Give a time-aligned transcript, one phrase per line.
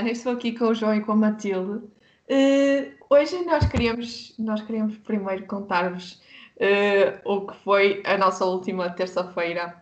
[0.00, 1.84] Mariana estou aqui com o João e com a Matilde.
[2.26, 6.22] Eh, hoje nós queríamos, nós queríamos primeiro contar-vos
[6.58, 9.76] eh, o que foi a nossa última terça-feira.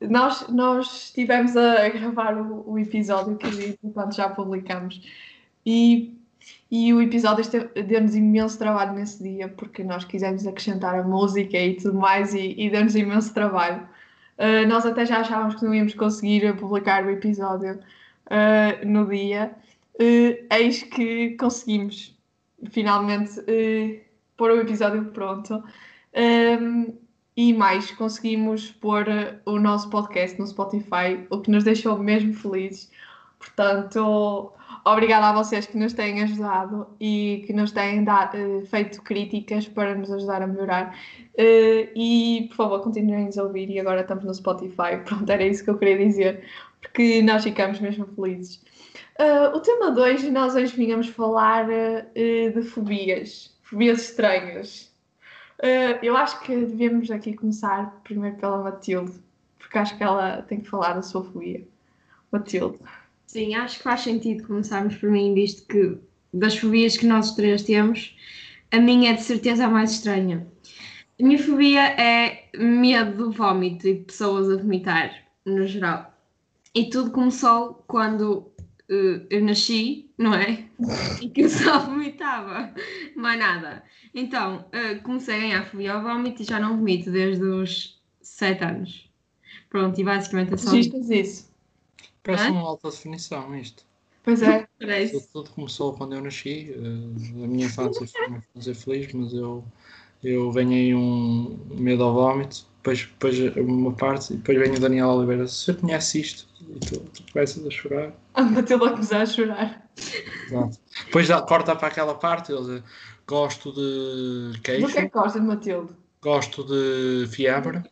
[0.00, 5.02] nós, nós estivemos a gravar o, o episódio que enquanto já publicamos
[5.66, 6.16] e,
[6.70, 7.44] e o episódio
[7.74, 12.54] deu-nos imenso trabalho nesse dia porque nós quisemos acrescentar a música e tudo mais e,
[12.56, 13.82] e deu-nos imenso trabalho.
[14.38, 17.80] Uh, nós até já achávamos que não íamos conseguir publicar o episódio
[18.30, 19.54] uh, no dia.
[19.94, 22.16] Uh, eis que conseguimos
[22.70, 23.40] finalmente
[24.36, 25.62] pôr o episódio pronto.
[26.14, 26.98] Um,
[27.36, 29.06] e mais, conseguimos pôr
[29.46, 32.90] o nosso podcast no Spotify, o que nos deixou mesmo felizes.
[33.38, 34.52] Portanto,
[34.84, 39.94] obrigada a vocês que nos têm ajudado e que nos têm dado, feito críticas para
[39.94, 40.94] nos ajudar a melhorar.
[41.34, 43.70] Uh, e por favor, continuem a ouvir.
[43.70, 44.98] E agora estamos no Spotify.
[45.04, 46.44] Pronto, era isso que eu queria dizer,
[46.80, 48.62] porque nós ficamos mesmo felizes.
[49.18, 54.90] Uh, o tema 2, nós hoje vínhamos falar uh, de fobias, fobias estranhas.
[56.02, 59.12] eu acho que devemos aqui começar primeiro pela Matilde,
[59.58, 61.66] porque acho que ela tem que falar da sua fobia.
[62.32, 62.78] Matilde.
[63.26, 65.98] Sim, acho que faz sentido começarmos por mim, visto que
[66.32, 68.16] das fobias que nós três temos,
[68.72, 70.46] a minha é de certeza a mais estranha.
[71.20, 75.12] A minha fobia é medo do vómito e de pessoas a vomitar,
[75.44, 76.09] no geral.
[76.74, 78.52] E tudo começou quando
[78.90, 80.68] uh, eu nasci, não é?
[81.20, 82.72] E que eu só vomitava,
[83.16, 83.82] mais nada.
[84.14, 88.64] Então, uh, comecei a ganhar fobia ao vómito e já não vomito desde os 7
[88.64, 89.10] anos.
[89.68, 90.70] Pronto, e basicamente é só.
[90.70, 91.50] Registas isso?
[92.22, 92.52] Parece Hã?
[92.52, 93.84] uma alta definição isto.
[94.22, 94.68] Pois é.
[94.78, 95.28] Parece.
[95.32, 96.72] Tudo começou quando eu nasci.
[96.76, 99.64] Uh, a minha infância foi uma infância feliz, mas eu
[100.22, 104.80] eu venho aí um medo ao vómito, depois, depois uma parte, e depois vem o
[104.80, 108.12] Daniel Oliveira, se eu conhece isto, e tu, tu começas a chorar.
[108.34, 109.90] A Matilda a começar a chorar.
[110.46, 110.78] Exato.
[111.04, 112.82] Depois dá, corta para aquela parte, ele
[113.26, 114.86] gosto de queijo.
[114.86, 115.92] Do que é que gosta de Matilde?
[116.22, 117.82] Gosto de fiambre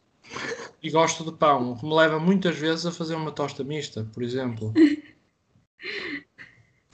[0.82, 4.08] e gosto de pão, o que me leva muitas vezes a fazer uma tosta mista,
[4.12, 4.72] por exemplo.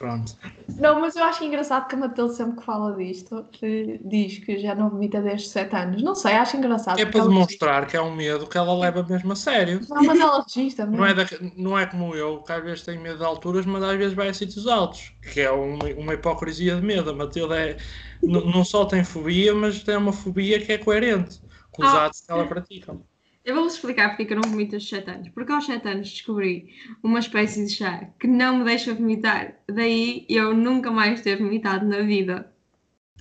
[0.05, 0.37] Pronto.
[0.77, 4.59] Não, mas eu acho engraçado que a Matilde sempre que fala disto que diz que
[4.59, 6.03] já não vomita desde 7 anos.
[6.03, 7.01] Não sei, acho engraçado.
[7.01, 9.81] É para demonstrar que é um medo que ela leva mesmo a sério.
[9.89, 11.27] Não, mas ela registra Não é, da,
[11.57, 14.29] não é como eu, que às vezes tenho medo de alturas, mas às vezes vai
[14.29, 15.13] a sítios altos.
[15.33, 17.11] Que é uma, uma hipocrisia de medo.
[17.11, 17.77] A Matilde é,
[18.23, 21.41] não só tem fobia, mas tem uma fobia que é coerente
[21.71, 22.07] com os ah.
[22.07, 22.95] atos que ela pratica.
[23.44, 25.28] Eu vou-vos explicar porque é que eu não vomito aos 7 anos.
[25.28, 29.56] Porque aos 7 anos descobri uma espécie de chá que não me deixa vomitar.
[29.69, 32.50] Daí eu nunca mais ter vomitado na vida.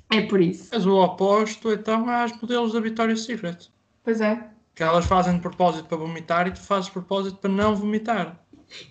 [0.10, 0.74] É por isso.
[0.74, 3.70] És o oposto então às modelos da Victoria's Secret.
[4.02, 4.50] Pois é.
[4.74, 8.40] Que elas fazem de propósito para vomitar e tu fazes de propósito para não vomitar.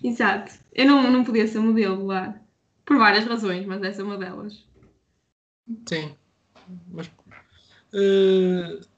[0.03, 0.53] Exato.
[0.71, 2.39] Eu não, não podia ser modelo lá.
[2.85, 4.67] Por várias razões, mas essa é uma delas.
[5.87, 6.15] Sim.
[6.91, 7.07] Mas.
[7.91, 8.92] Uh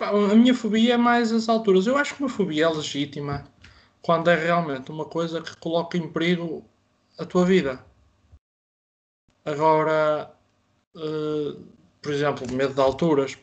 [0.00, 1.86] a minha fobia é mais as alturas.
[1.86, 3.44] Eu acho que uma fobia é legítima
[4.02, 6.64] quando é realmente uma coisa que coloca em perigo
[7.18, 7.84] a tua vida.
[9.44, 10.30] Agora,
[10.94, 11.62] uh,
[12.00, 13.38] por exemplo, medo de alturas,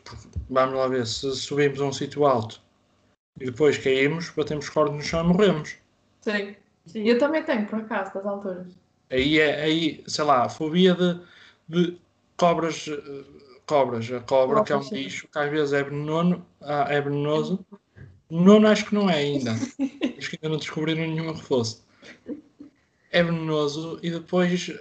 [0.48, 2.60] vamos lá ver, se subimos a um sítio alto
[3.40, 5.76] e depois caímos, batemos cordas no chão e morremos.
[6.20, 6.56] Sim.
[6.86, 8.66] Sim, eu também tenho, por acaso, das alturas.
[9.10, 11.20] Aí é, aí, sei lá, fobia de,
[11.68, 11.98] de
[12.36, 14.10] cobras uh, cobras.
[14.10, 17.64] A cobra, que é um bicho que às vezes é venenoso, ah, é venenoso.
[18.30, 19.52] Nono acho que não é ainda.
[20.18, 21.82] acho que ainda não descobriram nenhuma que fosse.
[23.10, 24.74] É venenoso e depois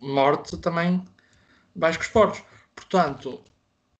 [0.00, 1.02] morte também
[1.74, 2.42] vais com os porcos.
[2.74, 3.42] Portanto,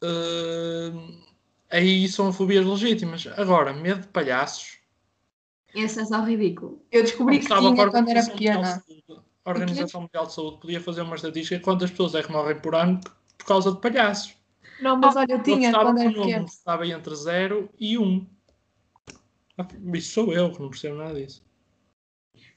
[0.03, 1.23] uh,
[1.71, 3.27] aí são fobias legítimas.
[3.37, 4.79] Agora, medo de palhaços.
[5.75, 6.83] Esse é só ridículo.
[6.93, 8.85] Eu descobri que tinha quando era pequena.
[9.45, 12.75] A Organização Mundial de Saúde podia fazer uma estatística quantas pessoas é que morrem por
[12.75, 13.01] ano
[13.47, 14.35] por causa de palhaços.
[14.83, 16.45] Não, mas olha, eu tinha quando era pequeno.
[16.45, 18.03] Estava entre 0 e 1.
[18.03, 18.27] Um.
[19.95, 21.43] Isso sou eu que não percebo nada disso.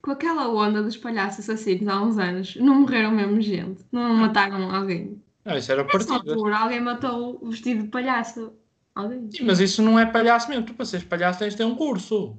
[0.02, 3.86] Com aquela onda dos palhaços assassinos há uns anos, não morreram mesmo gente?
[3.92, 5.22] Não mataram alguém?
[5.46, 8.52] Não, isso era altura, alguém matou o vestido de palhaço.
[8.96, 9.30] Alguém?
[9.32, 10.66] Sim, mas isso não é palhaço mesmo.
[10.66, 12.38] Tu para seres palhaço tens de ter um curso.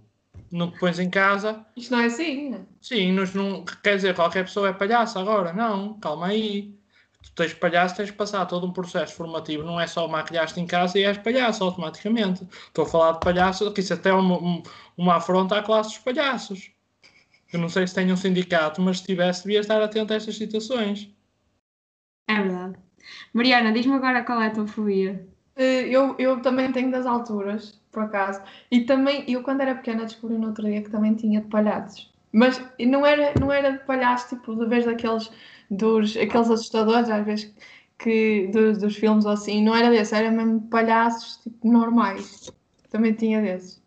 [0.50, 1.64] Não te pões em casa.
[1.76, 2.66] Isto não é assim, né?
[2.80, 5.52] Sim, não, quer dizer, qualquer pessoa é palhaço agora.
[5.52, 6.79] Não, calma aí
[7.40, 10.98] tens palhaço, tens de passar todo um processo formativo, não é só maquilhaste em casa
[10.98, 12.46] e és palhaço automaticamente.
[12.66, 14.62] Estou a falar de palhaço, que isso até é uma,
[14.96, 16.70] uma afronta à classe dos palhaços.
[17.52, 20.36] Eu não sei se tem um sindicato, mas se tivesse, devia estar atento a estas
[20.36, 21.10] situações.
[22.28, 22.76] É verdade.
[23.32, 25.26] Mariana, diz-me agora qual é a tua fobia.
[25.56, 28.42] Eh, eu, eu também tenho das alturas, por acaso.
[28.70, 32.12] E também, eu quando era pequena descobri no outro dia que também tinha de palhaços.
[32.32, 35.30] Mas não era, não era de palhaço, tipo, de vez daqueles
[35.70, 37.54] dos aqueles assustadores, às vezes,
[37.98, 42.50] que, dos, dos filmes ou assim, não era desse, era mesmo palhaços tipo, normais.
[42.90, 43.80] Também tinha desses.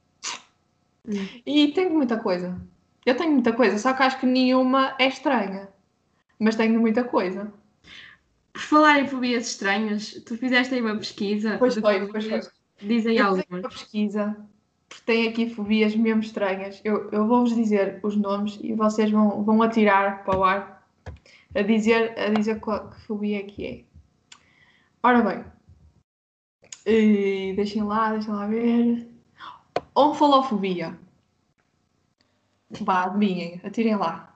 [1.08, 1.28] Hum.
[1.46, 2.60] E tenho muita coisa.
[3.06, 5.68] Eu tenho muita coisa, só que acho que nenhuma é estranha.
[6.40, 7.54] Mas tenho muita coisa.
[8.54, 11.58] Por falar em fobias estranhas, tu fizeste aí uma pesquisa.
[11.58, 12.42] Pois foi, pois foi.
[12.82, 13.46] Dizem algumas.
[13.50, 14.38] uma pesquisa,
[14.94, 16.80] porque tem aqui fobias mesmo estranhas.
[16.84, 20.88] Eu, eu vou-vos dizer os nomes e vocês vão, vão atirar para o ar
[21.56, 23.84] a dizer, a dizer qual que fobia que é.
[25.02, 25.46] Ora bem,
[26.86, 29.08] eh, deixem lá, deixem lá ver.
[29.96, 30.98] Onfalofobia.
[32.82, 34.36] Vá, adivinhem, atirem lá.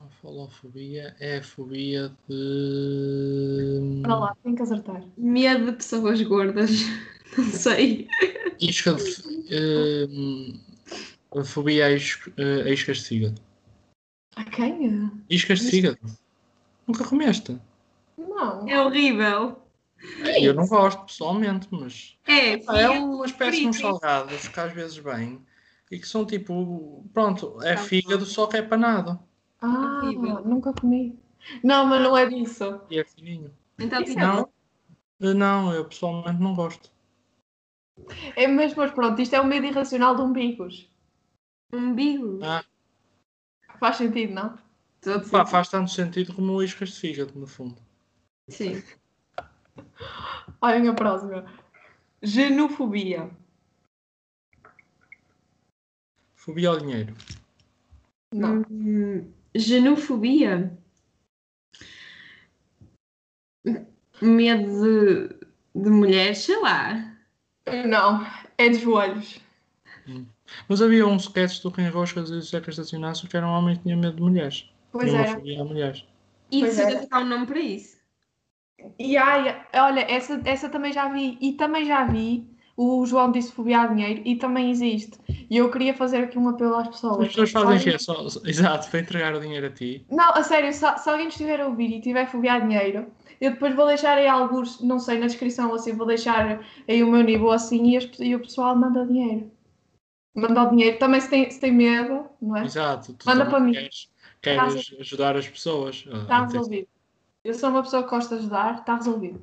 [0.00, 4.02] A falofobia é a fobia de.
[4.04, 5.02] Anda lá, tem que acertar.
[5.16, 6.70] Medo de pessoas gordas.
[7.36, 8.08] Não sei.
[8.60, 10.60] Isca de.
[11.36, 12.18] a fobia a is-
[12.66, 13.40] a iscas de fígado.
[14.36, 15.10] A quem?
[15.28, 15.98] Iscas de fígado?
[16.86, 17.58] Nunca comeste?
[18.16, 18.68] Não.
[18.68, 19.62] É horrível.
[20.40, 22.16] Eu não gosto pessoalmente, mas.
[22.26, 22.52] É,
[22.82, 25.40] é uma espécie de uns salgados que às vezes vêm
[25.90, 27.04] e que são tipo.
[27.12, 29.18] Pronto, é fígado só que é panado.
[29.60, 30.40] Ah, Horrível.
[30.44, 31.18] nunca comi.
[31.64, 32.80] Não, mas não é disso.
[32.90, 33.52] E é fininho.
[33.78, 34.48] Então, tipo, é Não,
[35.18, 36.90] não, eu pessoalmente não gosto.
[38.36, 40.90] É mesmo, mas pronto, isto é o medo irracional de umbigos.
[41.72, 42.40] umbigo.
[42.42, 42.64] Ah,
[43.78, 44.58] Faz sentido, não?
[45.00, 45.46] Todo pá, sentido.
[45.46, 47.80] faz tanto sentido como iscas de fígado, no fundo.
[48.48, 48.82] Sim.
[50.60, 51.44] Olhem a próxima.
[52.22, 53.30] Genofobia.
[56.34, 57.14] Fobia ao dinheiro.
[58.32, 58.64] Não.
[58.70, 60.76] Hum, genofobia.
[64.20, 65.28] Medo de,
[65.82, 67.17] de mulheres, sei lá.
[67.86, 68.26] Não,
[68.56, 69.40] é de joelhos.
[70.68, 73.76] Mas havia um sketch do Ken Roscas e do Zeca Estacionaço que era um homem
[73.76, 74.70] que tinha medo de mulheres.
[74.90, 75.34] Pois tinha uma é.
[75.34, 76.04] fobia a mulheres.
[76.50, 77.00] E é.
[77.00, 77.98] ficar um nome para isso.
[78.98, 81.36] E ai, olha, essa, essa também já vi.
[81.40, 82.46] E também já vi.
[82.80, 85.18] O João disse fobia a dinheiro e também existe.
[85.50, 87.22] E eu queria fazer aqui um apelo às pessoas.
[87.26, 90.06] As pessoas fazem é só, exato, para entregar o dinheiro a ti.
[90.08, 93.08] Não, a sério, se, se alguém estiver a ouvir e tiver fobia a dinheiro,
[93.40, 97.10] eu depois vou deixar aí alguns, não sei, na descrição assim, vou deixar aí o
[97.10, 99.50] meu nível assim e, as- e o pessoal manda dinheiro.
[100.32, 101.00] Manda o dinheiro.
[101.00, 102.64] Também se tem, se tem medo, não é?
[102.64, 103.12] Exato.
[103.12, 103.72] Tu Manda para mim.
[103.72, 104.08] Queres,
[104.40, 105.96] queres ajudar as pessoas.
[106.06, 106.86] Está Ah, resolvido.
[107.42, 109.40] Eu sou uma pessoa que gosta de ajudar, está resolvido.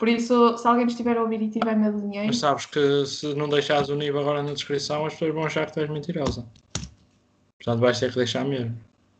[0.00, 3.04] Por isso, se alguém estiver a ouvir e tiver medo de dinheiro, Mas sabes que
[3.04, 5.90] se não deixares o nível agora na descrição, as pessoas vão achar que tu és
[5.90, 6.46] mentirosa.
[7.58, 8.74] Portanto, vais ter que deixar mesmo.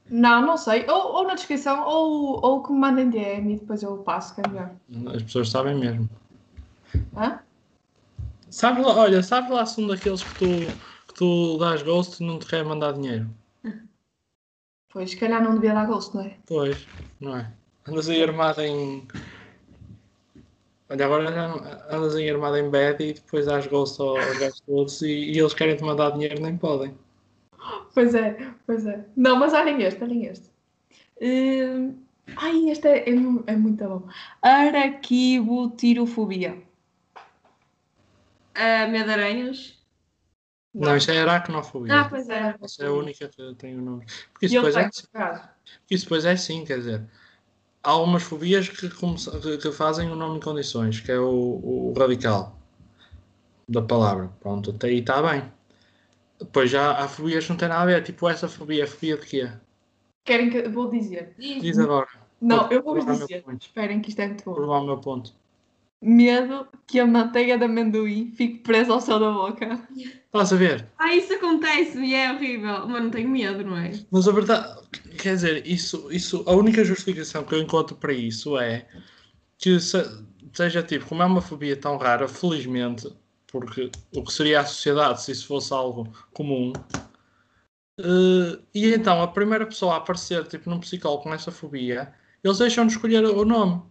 [0.09, 0.89] não, não sei.
[0.89, 4.41] Ou, ou na descrição, ou, ou que me mandem DM e depois eu passo, que
[4.41, 4.71] é melhor.
[5.15, 6.09] As pessoas sabem mesmo.
[7.15, 7.41] Hã?
[8.49, 10.47] Sabes lá, olha, sabes lá se um daqueles que tu,
[11.09, 13.29] que tu dás ghost não te quer mandar dinheiro?
[14.91, 16.37] Pois, se calhar não devia dar gosto, não é?
[16.47, 16.89] Pois,
[17.21, 17.53] não é?
[17.87, 19.07] Andas aí armada em.
[20.91, 21.63] Olha, agora já não-
[21.97, 25.55] andas aí armada em bed e depois dás ghost aos gajos todos e, e eles
[25.55, 26.99] querem te mandar dinheiro, nem podem.
[27.95, 29.05] Pois é, pois é.
[29.17, 30.51] Não, mas olhem este, olhem este.
[31.23, 31.95] Hum,
[32.37, 34.09] ai, este é, é, é muito bom.
[34.43, 36.61] Araquibotirofobia.
[38.55, 39.79] Ah, medo de aranhas.
[40.75, 42.01] Não, isso é aracnofobia.
[42.01, 42.55] Ah, pois é.
[42.61, 44.05] Essa é a única que tem o nome.
[44.33, 45.49] Porque isso ele depois, é, assim- por acaso.
[45.91, 47.03] isso depois é assim, quer dizer.
[47.83, 52.57] Há algumas fobias que, que- fazem o nome em condições, que é o, o radical
[53.69, 54.29] da palavra.
[54.41, 55.51] Pronto, até aí está bem.
[56.41, 59.27] Depois já há fobias que não têm nada a ver, tipo essa fobia, fobia de
[59.27, 59.51] quê?
[60.25, 61.35] Querem que vou dizer?
[61.39, 62.09] Diz agora.
[62.41, 63.45] Não, eu vou-vos Provar o meu dizer.
[63.61, 64.55] Esperem que isto é muito bom.
[64.55, 65.35] Provar o meu ponto.
[66.03, 69.87] Medo que a manteiga de amendoim fique presa ao céu da boca.
[70.27, 70.89] Estás a ver?
[70.99, 72.89] Ah, isso acontece e é horrível.
[72.89, 73.93] Mas não tenho medo, não é?
[74.11, 74.81] Mas a verdade,
[75.19, 78.87] quer dizer, isso, isso, a única justificação que eu encontro para isso é
[79.59, 83.13] que se- seja tipo, como é uma fobia tão rara, felizmente,
[83.47, 86.73] porque o que seria a sociedade se isso fosse algo comum,
[87.99, 92.59] eh, e então a primeira pessoa a aparecer tipo num psicólogo com essa fobia, eles
[92.59, 93.83] deixam de escolher o nome.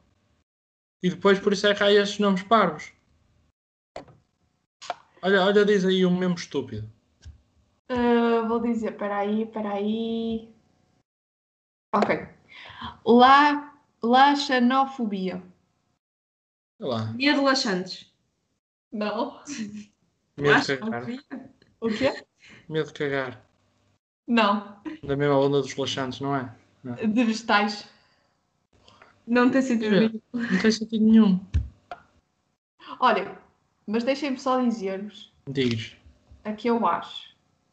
[1.02, 2.92] E depois por isso é que há estes nomes parvos.
[5.22, 6.90] Olha, olha, diz aí o mesmo estúpido.
[7.90, 10.54] Ah, vou dizer, peraí, peraí.
[11.94, 12.28] Ok.
[13.06, 15.42] La, laxanofobia.
[16.80, 18.14] Lá, Medo laxantes.
[18.92, 19.42] Não.
[20.38, 21.06] medo de cagar.
[21.06, 21.20] que
[21.82, 22.24] O quê?
[22.70, 23.46] Medo de cagar.
[24.28, 24.82] Não.
[25.04, 26.56] Da mesma onda dos laxantes, não é?
[27.06, 27.90] De vegetais.
[29.30, 30.00] Não tem sentido É.
[30.00, 30.22] nenhum.
[30.34, 31.40] Não tem sentido nenhum.
[33.00, 33.38] Olha,
[33.88, 35.96] mas deixem-me só dizer-vos Diz.
[36.44, 37.30] a que eu acho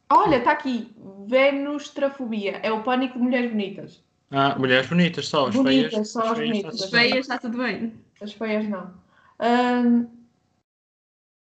[0.09, 0.89] Olha, está aqui.
[1.27, 2.59] Venustrafobia.
[2.63, 4.01] É o pânico de mulheres bonitas.
[4.31, 6.09] Ah, mulheres bonitas, só as Bonitas, feias.
[6.09, 6.73] só as feias bonitas.
[6.75, 7.09] está As tudo bem.
[7.09, 7.93] feias está tudo bem.
[8.21, 8.93] As feias não.
[9.39, 10.05] Ahn,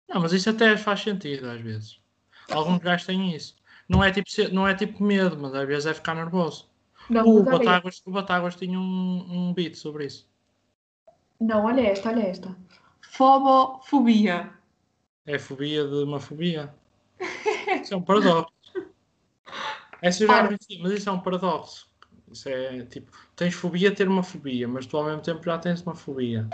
[0.09, 1.99] Não, mas isso até faz sentido às vezes.
[2.49, 3.53] Alguns gajos têm isso.
[3.89, 6.69] Não é tipo, não é tipo medo, mas às vezes é ficar nervoso.
[7.09, 10.27] Não, O Batáguas, o Batáguas tinha um, um beat sobre isso.
[11.39, 12.55] não, olha esta, olha esta.
[13.01, 14.53] Fobofobia.
[15.27, 16.73] É fobia de uma fobia.
[17.81, 18.51] Isso é um paradoxo.
[20.01, 21.87] Essa eu já conheci, mas isso é um paradoxo.
[22.31, 25.57] Isso é tipo, tens fobia de ter uma fobia, mas tu ao mesmo tempo já
[25.57, 26.47] tens uma fobia.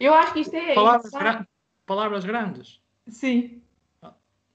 [0.00, 0.74] Eu acho que isto é.
[0.74, 1.24] Palavras, sabe?
[1.24, 1.46] gra-
[1.86, 2.80] palavras grandes.
[3.08, 3.60] Sim.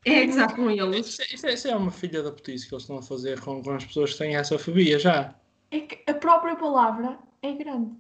[0.06, 1.06] É gozar com eles.
[1.08, 3.42] Isso, é- isso é- isso é uma filha da putice que eles estão a fazer
[3.42, 5.36] com, com as pessoas que têm essa fobia já.
[5.70, 7.92] É que a própria palavra é grande.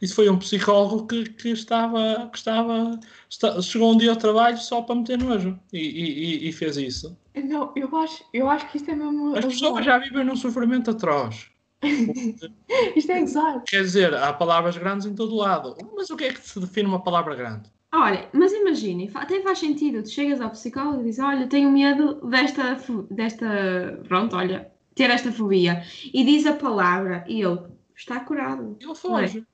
[0.00, 2.98] Isso foi um psicólogo que, que estava, que estava,
[3.30, 7.16] esta- chegou um dia ao trabalho só para meter nojo e, e, e- fez isso.
[7.34, 9.36] Não, eu acho, eu acho que isto é mesmo.
[9.36, 11.48] As pessoas já vivem num sofrimento atroz.
[12.94, 13.62] Isto é gozar.
[13.64, 15.74] Quer dizer, há palavras grandes em todo lado.
[15.96, 17.70] Mas o que é que se define uma palavra grande?
[17.92, 20.02] Olha, mas imaginem, fa- até faz sentido.
[20.02, 22.76] Tu chegas ao psicólogo e dizes: Olha, tenho medo desta,
[23.10, 24.00] desta.
[24.06, 25.82] Pronto, olha, ter esta fobia.
[26.12, 27.58] E diz a palavra e ele
[27.96, 28.76] está curado.
[28.80, 29.44] Ele foge.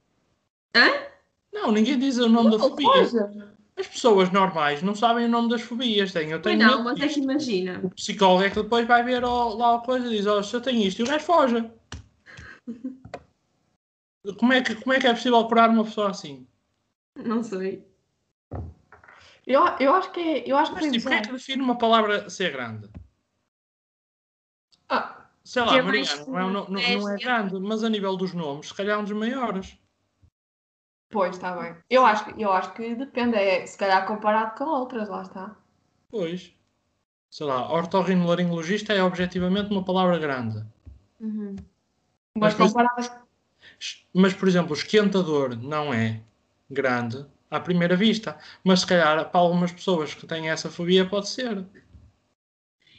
[0.76, 1.06] Hã?
[1.52, 2.88] Não, ninguém diz o nome da Não, fobia.
[2.90, 3.56] coisa.
[3.78, 6.12] As pessoas normais não sabem o nome das fobias.
[6.12, 7.80] Têm, eu Pois tenho não, medo mas é que imagina.
[7.82, 10.54] O psicólogo é que depois vai ver ó, lá a coisa e diz: Ó, se
[10.54, 11.70] eu tenho isto, e o gajo foge.
[14.38, 16.48] Como é, que, como é que é possível curar uma pessoa assim?
[17.14, 17.86] Não sei.
[19.46, 20.42] Eu, eu acho que é.
[20.50, 21.26] Eu acho que Mas é tipo, que é gozar.
[21.28, 22.90] que define uma palavra ser grande?
[24.88, 28.34] Ah, Sei lá, Mariana, não é, não, não- não é grande, mas a nível dos
[28.34, 29.78] nomes, se calhar é um dos maiores.
[31.16, 31.74] Pois, está bem.
[31.88, 33.36] Eu acho, que- eu acho que depende.
[33.36, 35.56] É, se calhar comparado com outras, lá está.
[36.10, 36.52] Pois.
[37.30, 40.62] Sei lá, ortorrinolaringologista é objetivamente uma palavra grande.
[41.18, 41.56] Uhum.
[42.34, 43.10] Mas Mas, por comparadas.
[44.12, 46.20] Mas, por exemplo, esquentador não é
[46.70, 48.38] grande à primeira vista.
[48.62, 51.64] Mas se calhar para algumas pessoas que têm essa fobia pode ser.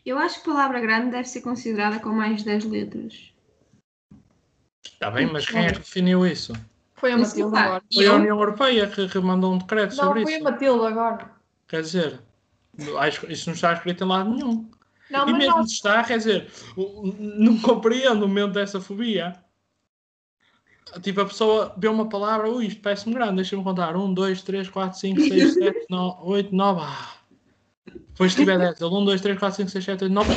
[0.03, 3.31] Eu acho que palavra grande deve ser considerada com mais de 10 letras.
[4.83, 6.53] Está bem, mas quem é que definiu isso?
[6.97, 7.83] Foi a Matilde agora.
[7.93, 8.15] Foi a Eu?
[8.15, 10.43] União Europeia que, que mandou um decreto Não, sobre foi a isso.
[10.43, 11.31] Matilde agora.
[11.67, 12.19] Quer dizer,
[12.99, 14.69] acho que isso não está escrito em lado nenhum.
[15.09, 19.33] Não, e mas mesmo se está, quer dizer, não compreendo o momento dessa fobia.
[21.01, 23.95] Tipo, a pessoa vê uma palavra, ui, isto parece-me grande, deixa-me contar.
[23.95, 26.81] 1, 2, 3, 4, 5, 6, 7, 9, 8, 9.
[26.81, 27.13] Ah.
[27.85, 30.33] Depois se tiver 10, 1, 2, 3, 4, 5, 6, 7, 8, 9.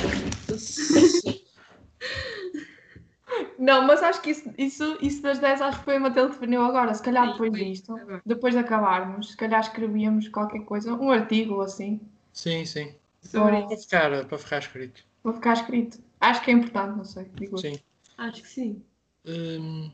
[3.60, 6.40] Não, mas acho que isso, isso, isso das 10 acho que foi a Matilde que
[6.40, 6.94] definiu agora.
[6.94, 7.64] Se calhar Sim, depois foi.
[7.64, 8.22] disto, Agora.
[8.24, 12.00] depois de acabarmos, se calhar escrevíamos qualquer coisa, um artigo ou assim.
[12.32, 12.94] Sim, sim.
[13.20, 15.04] Sobre Para ficar, para ficar escrito.
[15.22, 15.98] Vou ficar escrito.
[16.18, 17.30] Acho que é importante, não sei.
[17.34, 17.58] Digo.
[17.58, 17.78] Sim.
[18.16, 18.82] Acho que sim.
[19.26, 19.90] Hum.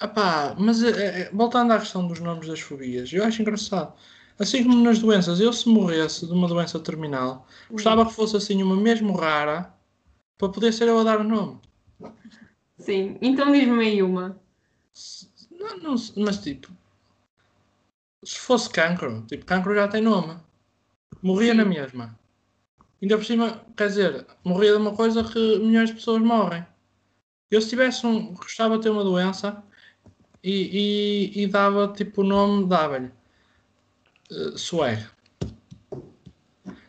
[0.00, 0.90] Epá, mas eh,
[1.20, 3.92] eh, voltando à questão dos nomes das fobias, eu acho engraçado.
[4.38, 8.62] Assim como nas doenças, eu se morresse de uma doença terminal, gostava que fosse assim
[8.62, 9.70] uma mesmo rara
[10.42, 11.60] para poder ser eu a dar o nome.
[12.76, 13.16] Sim.
[13.22, 14.36] Então diz-me aí uma.
[15.52, 16.68] Não, não mas tipo,
[18.24, 20.36] se fosse cancro, tipo, cancro já tem nome.
[21.22, 21.58] Morria Sim.
[21.58, 22.18] na mesma.
[23.00, 26.66] Ainda por cima, quer dizer, morria de uma coisa que milhões de pessoas morrem.
[27.48, 29.62] Eu se tivesse um, gostava de ter uma doença
[30.42, 33.12] e, e, e dava tipo o nome, dava-lhe
[34.32, 35.06] uh, Swag.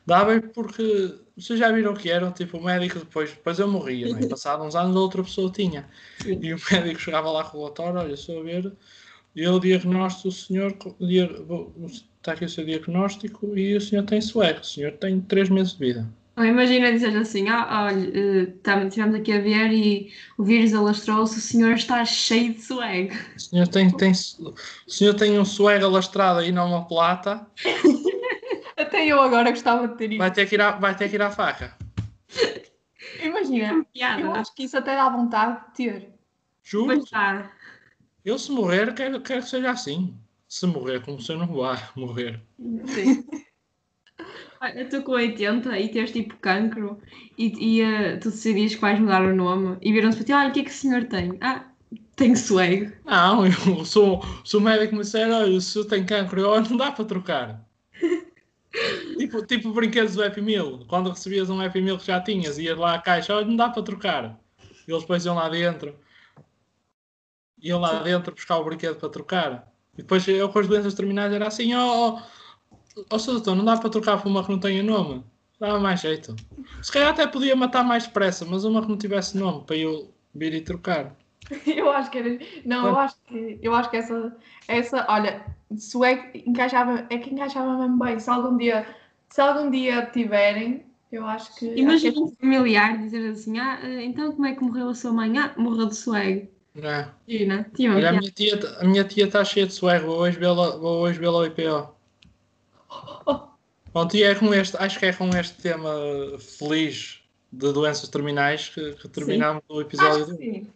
[0.08, 4.08] Dava-lhe porque vocês já viram o que era, tipo, o médico depois, depois eu morria,
[4.10, 4.28] não é?
[4.28, 5.88] Passado uns anos outra pessoa tinha.
[6.26, 8.72] E o médico chegava lá com o relatório, olha, só a ver,
[9.36, 11.30] e eu diagnóstico o senhor, dia-
[12.18, 15.74] está aqui o seu diagnóstico e o senhor tem swag, o senhor tem 3 meses
[15.74, 16.08] de vida.
[16.36, 20.74] Ou imagina dizer assim, ah, olha, eh, tam- estivemos aqui a ver e o vírus
[20.74, 23.12] alastrou-se, o senhor está cheio de swag.
[23.36, 27.46] O senhor tem, tem, o senhor tem um swag alastrado aí na plata,
[29.04, 30.18] Até eu agora gostava de ter isso.
[30.18, 31.76] vai ter que ir à, vai ter que ir à faca.
[33.22, 34.32] Imagina, eu Piada.
[34.40, 36.14] acho que isso até dá vontade de ter.
[36.64, 37.04] Juro,
[38.24, 40.18] eu se morrer quero, quero que seja assim.
[40.48, 42.42] Se morrer, como se eu não vá morrer.
[42.88, 43.26] Sim.
[44.62, 46.98] Olha, tu com 80 e tens tipo cancro
[47.38, 50.50] e, e eh, tu decidias que vais mudar o nome e viram-se para ti, olha,
[50.50, 51.38] o que é que o senhor tem?
[51.42, 51.66] Ah,
[52.16, 52.94] Tenho swag.
[53.04, 56.92] Não, eu sou, sou médico me disser, olha, se eu tenho cancro, eu, não dá
[56.92, 57.66] para trocar.
[59.34, 60.80] Tipo, tipo brinquedos do Happy Meal.
[60.88, 63.70] Quando recebias um Happy Meal que já tinhas, ias lá à caixa, olha, não dá
[63.70, 64.40] para trocar.
[64.88, 65.96] E eles depois iam lá dentro.
[67.62, 69.74] Iam lá dentro buscar o brinquedo para trocar.
[69.94, 72.22] E depois eu com as doenças terminais era assim, ó, oh,
[72.96, 75.24] oh, oh, doutor, não dá para trocar por uma que não tenha nome.
[75.60, 76.36] Dava mais jeito.
[76.82, 80.14] Se calhar até podia matar mais depressa, mas uma que não tivesse nome para eu
[80.34, 81.16] vir e trocar.
[81.68, 82.40] Eu acho que era.
[82.66, 84.36] Não, eu acho que, eu acho que essa,
[84.66, 85.46] essa, olha,
[85.78, 88.18] swag encaixava, é que encaixava mesmo bem.
[88.18, 88.88] Se algum dia,
[89.34, 91.66] se algum dia tiverem, eu acho que.
[91.74, 95.36] Imagina acho um familiar dizer assim: Ah, então como é que morreu a sua mãe?
[95.40, 96.48] Ah, morreu de swag.
[96.76, 97.08] É.
[97.28, 100.38] Imagina, tinha Olha, a minha tia, a minha tia está cheia de suero, vou hoje
[100.38, 101.96] vê-la hoje ao IPO.
[103.92, 105.90] Pronto, e é com este, acho que é com este tema
[106.40, 110.68] feliz de doenças terminais que, que terminamos o que, episódio acho de sim.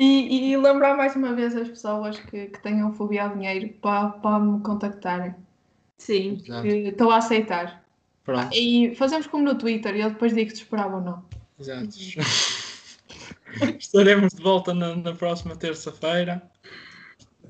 [0.00, 4.08] E, e lembrar mais uma vez as pessoas que, que tenham fobia ao dinheiro para,
[4.08, 5.32] para me contactarem.
[5.98, 6.36] Sim.
[6.36, 6.52] Que
[6.88, 7.84] Estou a aceitar.
[8.24, 11.24] Pronto, E fazemos como no Twitter e eu depois digo se esperava ou não.
[11.58, 11.88] exato.
[13.78, 16.42] Estaremos de volta na, na próxima terça-feira,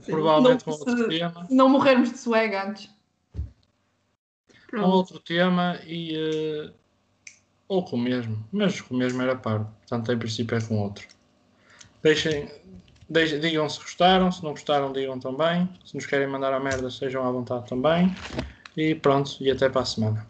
[0.07, 1.47] provavelmente com Não, outro se- tema.
[1.51, 2.87] Não morrermos de swag antes.
[3.35, 3.41] Com
[4.71, 4.89] Pronto.
[4.89, 6.15] outro tema e.
[6.17, 6.71] eh,
[7.67, 10.79] ou com o mesmo, mas com o mesmo era paro, portanto, em princípio, é com
[10.79, 11.07] outro.
[12.03, 12.49] Deixem,
[13.11, 15.69] digam se gostaram, se não gostaram, digam também.
[15.85, 18.15] Se nos querem mandar a merda, sejam à vontade também.
[18.77, 20.27] E pronto, e até para a semana.